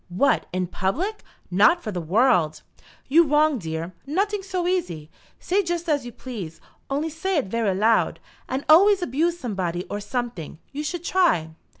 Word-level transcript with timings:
"What, 0.09 0.47
in 0.51 0.65
public! 0.65 1.21
Not 1.51 1.83
for 1.83 1.91
the 1.91 2.01
world!" 2.01 2.63
"You 3.07 3.23
wrong 3.27 3.59
dere. 3.59 3.93
Noting 4.07 4.41
so 4.41 4.67
easy. 4.67 5.11
Say 5.39 5.61
just 5.61 5.87
as 5.87 6.07
you 6.07 6.11
please, 6.11 6.59
only 6.89 7.11
say 7.11 7.37
it 7.37 7.45
vera 7.45 7.75
loud. 7.75 8.19
And 8.49 8.65
alvays 8.67 9.03
abuse 9.03 9.37
somebody 9.37 9.83
or 9.91 9.99
someting. 9.99 10.57
You 10.71 10.83
s'ould 10.83 11.03
try." 11.03 11.51